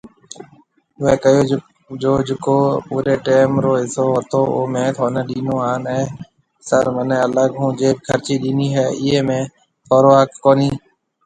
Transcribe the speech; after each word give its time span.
اوئي 0.99 1.15
ڪهيو 1.23 1.43
جو 2.01 2.13
جڪو 2.27 2.57
پوري 2.87 3.15
ٽيم 3.25 3.49
رو 3.63 3.73
حصو 3.81 4.05
هتو 4.15 4.41
او 4.55 4.61
مين 4.73 4.87
ٿوني 4.97 5.21
ڏينو 5.29 5.55
هان 5.65 5.81
اي 5.95 6.01
سر 6.67 6.85
مهني 6.95 7.17
الگ 7.25 7.49
ھونجيب 7.61 7.95
خرچي 8.07 8.35
ڏيني 8.41 8.67
هي 8.77 8.85
ايئي 8.99 9.19
۾ 9.27 9.37
ٿونرو 9.87 10.11
حق 10.19 10.31
ڪونهي 10.43 10.67
هي 10.73 10.77